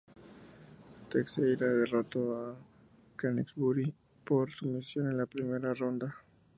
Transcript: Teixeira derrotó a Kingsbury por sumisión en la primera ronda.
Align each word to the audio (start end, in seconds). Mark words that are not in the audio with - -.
Teixeira 1.11 1.67
derrotó 1.75 2.33
a 2.35 2.57
Kingsbury 3.15 3.93
por 4.25 4.49
sumisión 4.49 5.11
en 5.11 5.17
la 5.19 5.27
primera 5.27 5.75
ronda. 5.75 6.15